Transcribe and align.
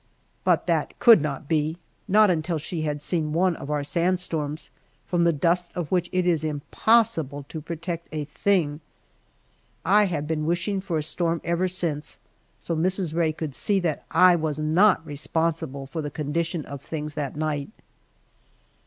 But 0.43 0.65
that 0.65 0.97
could 0.97 1.21
not 1.21 1.47
be, 1.47 1.77
not 2.07 2.31
until 2.31 2.57
she 2.57 2.81
had 2.81 3.03
seen 3.03 3.33
one 3.33 3.55
of 3.57 3.69
our 3.69 3.83
sand 3.83 4.19
storms, 4.19 4.71
from 5.05 5.25
the 5.25 5.31
dust 5.31 5.69
of 5.75 5.91
which 5.91 6.09
it 6.11 6.25
is 6.25 6.43
impossible 6.43 7.45
to 7.49 7.61
protect 7.61 8.07
a 8.11 8.25
thing. 8.25 8.79
I 9.85 10.05
have 10.05 10.25
been 10.25 10.47
wishing 10.47 10.81
for 10.81 10.97
a 10.97 11.03
storm 11.03 11.39
ever 11.43 11.67
since, 11.67 12.17
so 12.57 12.75
Mrs. 12.75 13.13
Rae 13.13 13.31
could 13.31 13.53
see 13.53 13.79
that 13.81 14.03
I 14.09 14.35
was 14.35 14.57
not 14.57 15.05
responsible 15.05 15.85
for 15.85 16.01
the 16.01 16.09
condition 16.09 16.65
of 16.65 16.81
things 16.81 17.13
that 17.13 17.35
night. 17.35 17.69